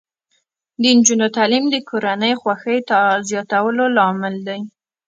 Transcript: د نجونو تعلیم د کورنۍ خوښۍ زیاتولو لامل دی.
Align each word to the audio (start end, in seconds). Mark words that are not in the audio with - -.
د 0.81 0.83
نجونو 0.97 1.27
تعلیم 1.37 1.65
د 1.71 1.75
کورنۍ 1.89 2.33
خوښۍ 2.41 2.77
زیاتولو 3.29 3.83
لامل 3.97 4.35
دی. 4.47 4.59